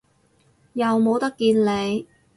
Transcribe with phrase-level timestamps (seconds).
[0.73, 2.07] 又冇得見你